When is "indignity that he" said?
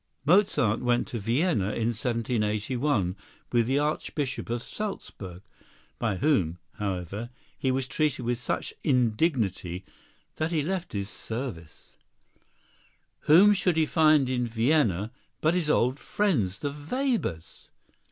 8.83-10.63